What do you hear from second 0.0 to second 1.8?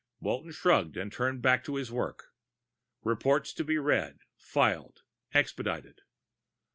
Walton shrugged and turned back to